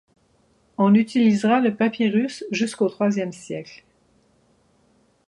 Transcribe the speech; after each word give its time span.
On 0.79 0.95
utilisera 0.95 1.59
le 1.59 1.75
papyrus 1.75 2.43
jusqu’au 2.49 2.89
troisième 2.89 3.31
siècle. 3.31 3.83